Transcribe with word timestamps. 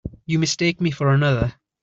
You 0.25 0.39
mistake 0.39 0.81
me 0.81 0.89
for 0.89 1.13
another. 1.13 1.53